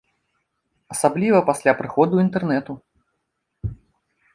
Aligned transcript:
Асабліва 0.95 1.43
пасля 1.51 1.71
прыходу 1.83 2.13
інтэрнэту. 2.25 2.71